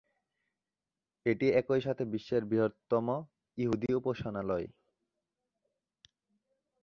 [1.25, 3.05] এটি একইসাথে বিশ্বের বৃহত্তম
[3.57, 4.67] ইহুদি উপাসনালয়।